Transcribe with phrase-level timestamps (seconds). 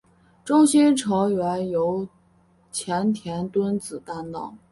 [0.43, 2.07] 中心成员由
[2.71, 4.57] 前田敦子担当。